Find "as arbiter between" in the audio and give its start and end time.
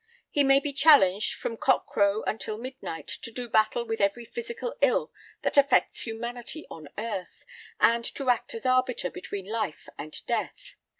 8.55-9.45